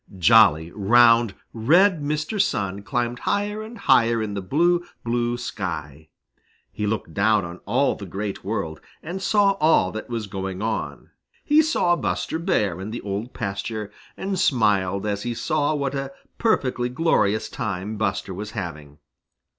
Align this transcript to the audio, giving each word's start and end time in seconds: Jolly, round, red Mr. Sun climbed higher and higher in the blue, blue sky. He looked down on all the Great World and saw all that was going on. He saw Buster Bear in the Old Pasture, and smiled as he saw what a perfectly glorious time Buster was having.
Jolly, 0.17 0.71
round, 0.71 1.35
red 1.53 2.01
Mr. 2.01 2.41
Sun 2.41 2.81
climbed 2.81 3.19
higher 3.19 3.61
and 3.61 3.77
higher 3.77 4.19
in 4.19 4.33
the 4.33 4.41
blue, 4.41 4.83
blue 5.03 5.37
sky. 5.37 6.09
He 6.71 6.87
looked 6.87 7.13
down 7.13 7.45
on 7.45 7.57
all 7.67 7.93
the 7.93 8.07
Great 8.07 8.43
World 8.43 8.81
and 9.03 9.21
saw 9.21 9.51
all 9.59 9.91
that 9.91 10.09
was 10.09 10.25
going 10.25 10.59
on. 10.59 11.11
He 11.45 11.61
saw 11.61 11.95
Buster 11.95 12.39
Bear 12.39 12.81
in 12.81 12.89
the 12.89 13.01
Old 13.01 13.35
Pasture, 13.35 13.91
and 14.17 14.39
smiled 14.39 15.05
as 15.05 15.21
he 15.21 15.35
saw 15.35 15.75
what 15.75 15.93
a 15.93 16.11
perfectly 16.39 16.89
glorious 16.89 17.47
time 17.47 17.95
Buster 17.97 18.33
was 18.33 18.49
having. 18.57 18.97